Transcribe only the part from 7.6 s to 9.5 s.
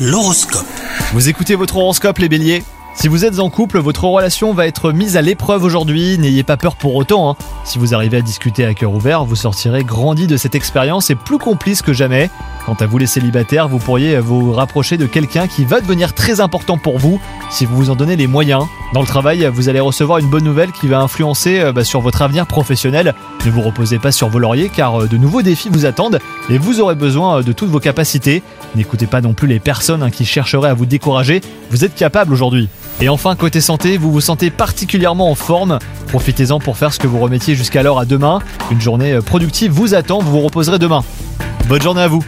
Si vous arrivez à discuter à cœur ouvert, vous